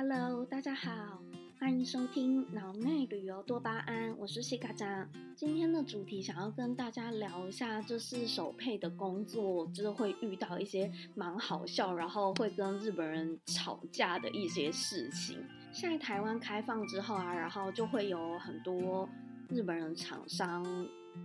[0.00, 1.20] Hello，大家好，
[1.58, 5.04] 欢迎收听脑内旅游多巴胺，我是西卡扎。
[5.34, 15.44] 今天的主题想要跟大家聊一下，就是手配的工作，就是会遇到一些蛮好笑，然后会跟日本人吵架的一些事情。
[15.72, 19.08] 现在台湾开放之后啊，然后就会有很多
[19.48, 20.64] 日本人厂商。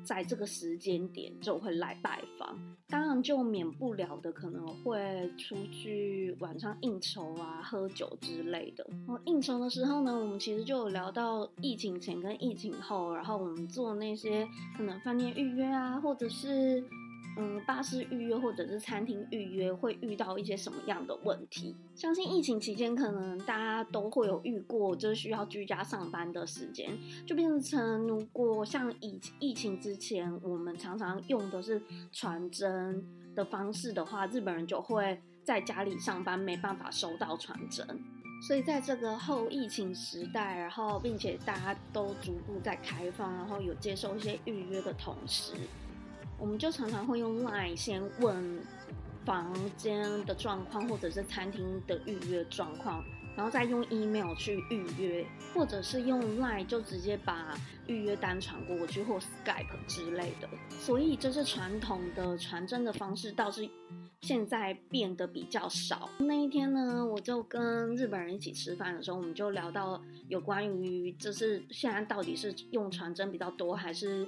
[0.03, 2.57] 在这个时间点就会来拜访，
[2.87, 8.85] 当然就免不了的可能会出去晚上应酬啊、喝酒之类的。
[8.89, 16.83] 然后应酬的时候呢，我们其实就有聊到疫情前跟疫情后，然后我们做那些可能饭店预约啊，或者是。
[17.35, 21.75] 嗯，巴士预约或者是餐厅预约会遇到一些什么样的问题？
[21.95, 31.81] 相信疫情期间可能大家都会有遇过，就是需要居家上班的时间，就变成如果像疫疫情之前我们常常用的是
[32.11, 33.03] 传真
[33.35, 37.87] 的方式的话，日本人就会在家里上班，没办法收到传真。
[38.45, 45.53] 所以在这个后疫情时代，然后并且大家都逐步在开放，然后有接受一些预约的同时。
[46.43, 48.61] 我们就常常会用 Line 先问
[49.23, 53.01] 房间的状况，或者是餐厅的预约状况，
[53.33, 60.49] 然后再用 email 去预约，或者是用 Line 就直接把预约单传过去，或 Skype 之类的。
[60.69, 63.69] 所以这是传统的传真的方式，倒是。
[64.23, 66.09] 现在变得比较少。
[66.17, 74.25] 那一天呢，我就跟日本人一起吃饭的时候，我们就聊到有关于，就是现在到底是用传真比较多，还是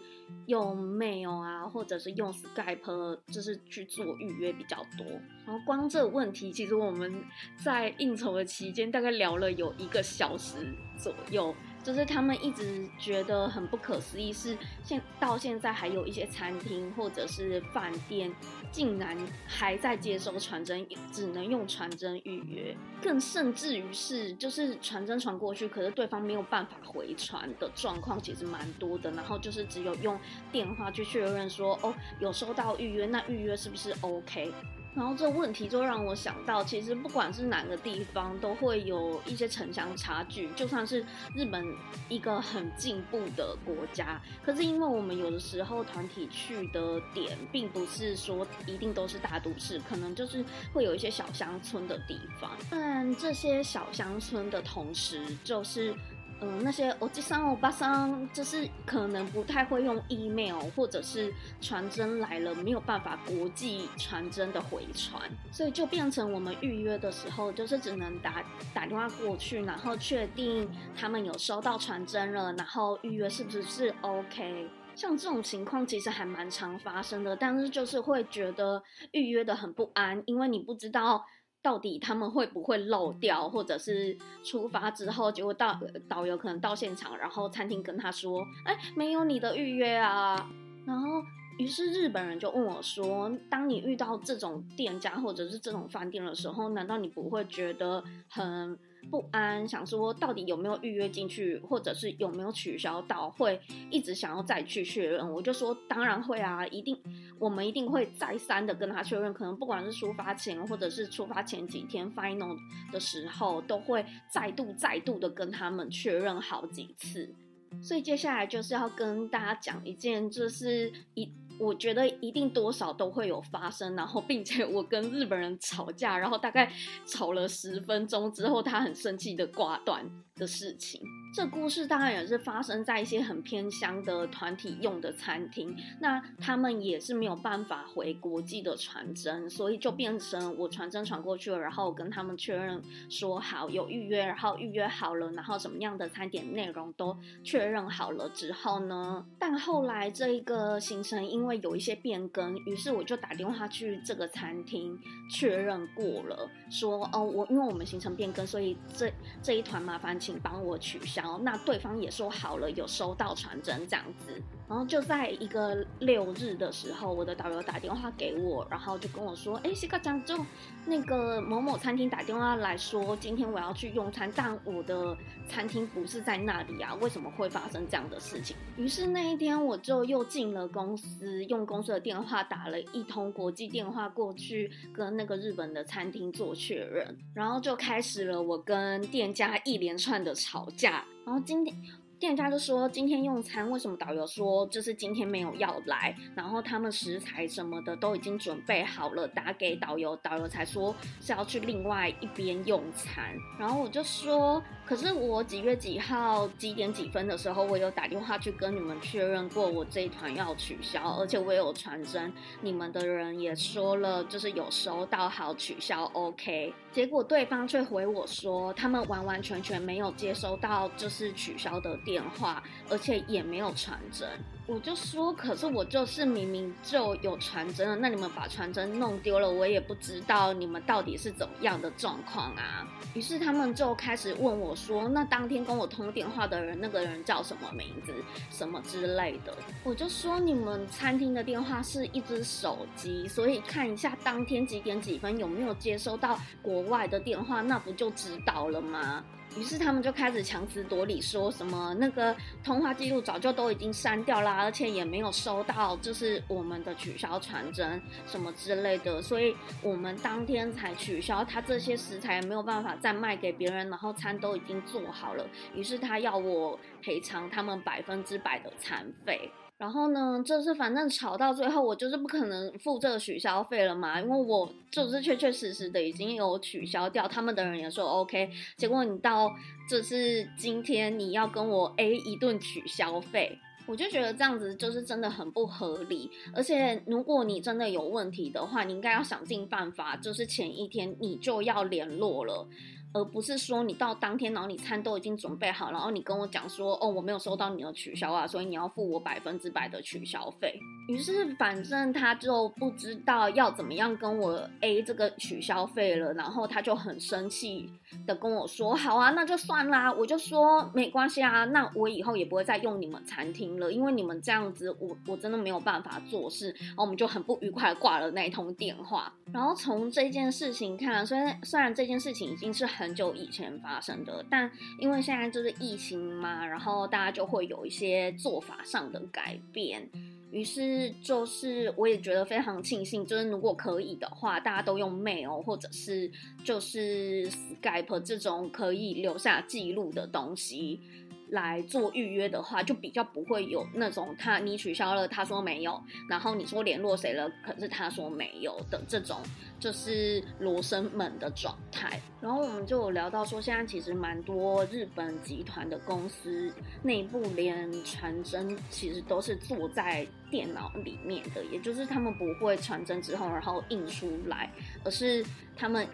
[0.48, 5.08] 用 mail 啊，或者是用 Skype，就是去做预约比较多。
[5.46, 7.24] 然后光这个问题，其实我们
[7.64, 10.58] 在应酬的期间大概聊了有一个小时
[10.98, 11.56] 左右。
[11.86, 18.34] 就是他们一直觉得很不可思议，是现到现在还有一些餐厅或者是饭店，
[18.72, 22.76] 竟然还在接收传真，只能用传真预约。
[23.04, 29.12] 更甚至于是，就是传真传过去，可是对方没有办法回传的状况，其实蛮多的。
[29.12, 30.20] 然后就是只有用
[30.52, 34.52] 电话去确认说，哦，有收到预约，那预约是不是 OK？
[34.96, 40.50] 然后这个问题就让我想到，其实不管是哪个地方，都会有一些城乡差距。
[40.56, 41.66] 就算是日本
[42.08, 52.52] 一个很进步的国家，可是因为我们有的时候团体去的点，并不是说一定都是大都市，可能就是会有一些小乡村的地方。
[52.70, 55.94] 但这些小乡村的同时，就是。
[56.42, 68.44] 嗯，那些欧吉桑、欧巴桑，就是可能不太会用 email 或者是传真来了，没有办法国际传真的回传，所以就变成我们预约的时候，就是只能打
[68.74, 74.70] 打电话过去，然后确定他们有收到传真了，然后预约是不是是 OK。
[74.94, 81.26] 像这种情况其实还蛮常发生的，但是就是会觉得 预约的很不安，因为你不知道。
[81.66, 90.48] 到底他们会不会漏掉，或者是出发之后，结果到导游可能到现场，然后餐厅跟他说：“哎，没有你的预约啊。”
[90.86, 91.24] 然后，
[91.58, 98.78] 于是日本人就问我说：“当你遇到这种店家或者是这种饭店的时候，难道你不会觉得很？”
[99.10, 105.32] 不安，想说到底有没有预约进去，或者是有没有取消到，会一直想要再去确认。
[105.32, 106.98] 我就说当然会啊，一定，
[107.40, 109.34] 我们一定会再三的跟他确认。
[109.34, 112.58] 可能不管是出发前，或者是出发前几天 final
[112.92, 117.34] 的时候，都会再度再度的跟他们确认好几次。
[117.82, 121.32] 所以接下来就是要跟大家讲一件，就是一。
[121.60, 126.72] 我觉得一定多少都会有发生，然后并且我跟日本人吵架，然后大概
[127.06, 130.06] 吵了十分钟之后，他很生气的挂断
[130.36, 131.02] 的事情。
[131.34, 154.98] 这故事当然也是发生在一些很偏乡的团体用的餐厅，那他们也是没有办法回国际的传真，所以就变成我传真传过去了，然后我跟他们确认说好有预约，然后预约好了，然后什么样的餐点内容都确认好了之后呢，但后来这一个行程因为有一些变更，于是我就打电话去这个餐厅
[155.30, 159.12] 确认过了，说哦我因为我们行程变更，所以这
[159.44, 161.38] 这一团麻烦请帮我取消。
[161.44, 164.42] 那对方也说好了，有收到传真这样子。
[164.68, 170.44] 然后就在一个六日的时候，我的导游打电话给我，然后就跟我说：“哎，西卡讲就
[170.88, 175.16] 那个某某餐厅打电话来说，今天我要去用餐，但我的
[175.48, 191.04] 餐厅不是在那里啊，为什么会发生这样的事情？”于是那一天我就又进了公司，用公司的电话打了一通国际电话过去，跟那个日本的餐厅做确认，然后就开始了我跟店家一连串的吵架。
[191.26, 191.76] 然后今天。
[192.20, 196.16] 店家就说今天用餐，为什么导游说就是今天没有要来？
[196.34, 203.36] 然后他们食材什么的都已经准备好了，打给导游，导游才说是要去另外一边用餐。
[203.60, 212.32] 然后我就说，可是我几月几号几点几分的时候，我有打电话去跟你们确认过，我这一团要取消，而且我有传真，
[212.62, 216.74] 你们的人也说了，就是有收到，好取消，OK。
[216.92, 224.26] 结果对方却回我说，他们完完全全没有接收到就是取消的电电话，而且也没有传真。
[224.68, 232.88] 我就说，可是我就是明明就有传真了，那你们把传真弄丢了，我也不知道你们到底是怎么样的状况啊。
[233.14, 238.14] 于是他们就开始问我说，那当天跟我通电话的人，那个人叫什么名字，
[238.50, 239.54] 什么之类的。
[239.84, 249.24] 我就说，你们餐厅的电话是一只手机，所以看一下当天几点几分有没有接收到国外的电话，那不就知道了吗？
[249.58, 261.44] 于是他们就开始强词夺理，说什么那个通话记录早就都已经删掉啦，而且也没有收到，就是我们的取消传真什么之类的，所以我们当天才取消。
[261.46, 269.50] 他这些食材没有办法再卖给别人，然后餐都已经做好了，于是他要我赔偿他们百分之百的餐费。
[269.78, 279.52] 然后呢，就是反正吵到最后，我就是不可能付这个取消费了嘛，因为我就是确确实实的已经有取消掉，他们的人也说 OK，结果你到
[279.90, 286.32] 这是今天你要跟我 A 一顿取消费，我就觉得这样子就是真的很不合理。
[286.54, 292.66] 而且如果你真的有问题的话，你应该要想尽办法，就是前一天你就要联络了。
[293.16, 300.78] 而不是说你到当天，然后你餐都已经准备好，然后你跟我讲说，哦，我没有收到你的取消啊，所以你要付我百分之百的取消费。
[301.08, 307.90] 于是反正他就不知道要怎么样跟我 A 这个取消费了，然后他就很生气
[308.28, 310.12] 的跟我说，好啊，那就算啦。
[310.12, 316.76] 我就说没关系啊，那我以后也不会再用你们餐厅了，因为你们这样子，我我真的没有办法做事。
[316.80, 319.32] 然后我们就很不愉快挂了那一通电话。
[319.54, 323.06] 然后从这件事情看，虽然虽然这件事情已经是很。
[323.06, 330.10] 很久以前发生的，但因为现在就是疫情嘛，然后大家就会有一些做法上的改变。
[330.56, 336.32] 于是就是我也觉得非常庆幸，就是如果可以的话，大家都用 mail 或者是
[336.64, 337.46] 就是
[337.82, 341.02] Skype 这种可以留下记录的东西。
[341.50, 349.40] 来做预约的话，就比较不会有那种他你取消了，他说没有，然后你说联络谁了，可是他说没有的这种，
[349.80, 352.20] 就是罗生门的状态。
[352.42, 356.72] 然后我们就有聊到说，现在其实蛮多日本集团的公司
[357.04, 364.70] 内部连传真其实都是坐在电脑里面的，也就是他们不会传真之后然后印出来，
[365.04, 365.46] 而是
[365.76, 366.08] 他们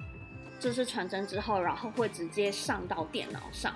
[0.60, 3.74] 就是传真之后，然后会直接上到电脑上。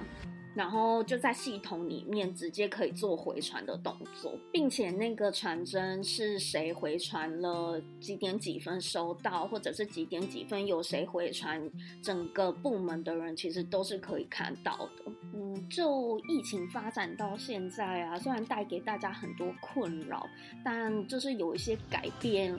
[0.55, 11.69] 然后就在系统里面直接可以做回传的动作，并且那个传真是谁回传了，几点几分收到，或者是几点几分有谁回传，
[12.01, 15.11] 整个部门的人其实都是可以看到的。
[15.33, 20.25] 嗯，就疫情发展到现在啊，虽然带给大家很多困扰，
[20.63, 22.57] 但就是有一些改变。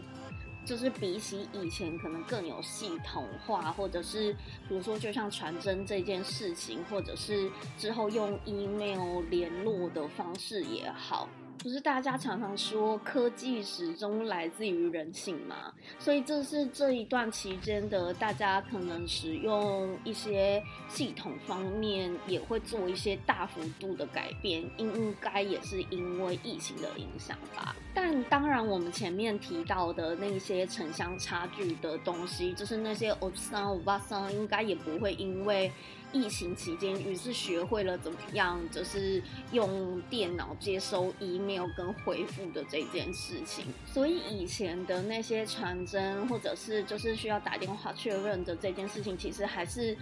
[0.66, 4.32] 就是比起以前可能更有系统化，或者是
[4.68, 7.48] 比如说就像传真这件事情，或者是
[7.78, 11.28] 之后用 email 联络的方式也好。
[11.66, 15.72] 不是大家常常说科技始终来自于人性吗？
[15.98, 27.74] 所以这是这一段期间的大家可能使用一些系统方面也会做一些大幅度的改变，应该也是因为疫情的影响吧。
[27.92, 35.72] 但当然，我们前面提到的那些城乡差距的东西，就是那些欧桑欧巴桑，应该也不会因为。
[36.12, 39.22] 疫情期间，于是学会了怎么样，就是
[39.52, 43.66] 用电脑接收 email 跟回复的这件事情。
[43.84, 49.96] 所以以前的那些传真，或者是就是需要打电话确认的这件事情，其实还是。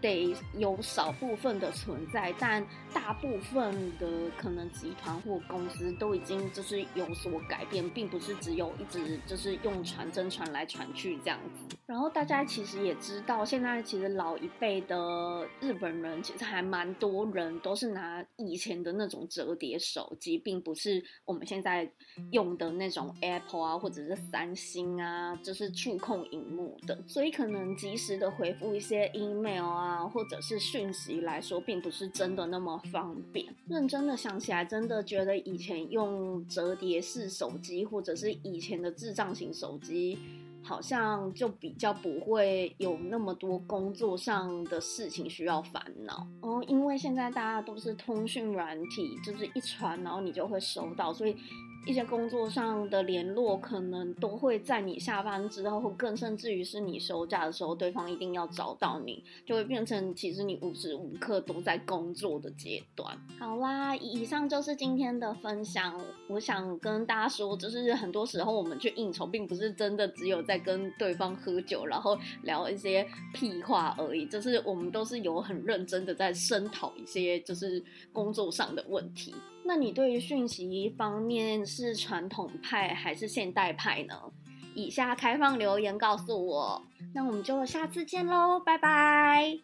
[0.00, 11.76] 得有少部分的存在，但大部分的可能集团或公司都已经就是有所改变，并不是只有一直就是用传真传来传去这样子。
[11.86, 21.90] 然后大家其实也知道，现在其实老一辈的日本人其实还蛮多人都是拿以前的那种折叠手机，并不是我们现在
[22.30, 29.89] 用的那种 Apple 啊或者是三星啊，就是触控荧幕的，所以可能及时的回复一些 email 啊。
[29.90, 33.46] 啊，或者是讯息来说，并不是真的那么方便。
[33.66, 40.18] 认真的想起来，真的觉得以前用折叠式手机，或者是以前的智障型手机。
[40.62, 51.34] 好像就比较不会有那么多工作上的事情需要烦恼哦，因为现在大家都是通讯软体，就是一传，然后你就会收到，所以。
[51.86, 63.18] 一些工作上的联络，可能都会在你下班之后，或更甚至于是你休假的时候，对方一定要找到你，就会变成其实你无时无刻都在工作的阶段。
[63.38, 65.98] 好啦，以上就是今天的分享。
[66.28, 77.82] 我想跟大家说，就是很多时候我们去应酬，并不是真的只有在跟对方喝酒，然后聊一些屁话而已，就是我们都是有很认真的在声讨一些就是
[78.12, 79.34] 工作上的问题。
[79.64, 84.14] 那你对于讯息方面是传统派还是现代派呢？
[84.74, 86.82] 以下开放留言告诉我。
[87.14, 89.58] 那我们就下次见喽，拜拜。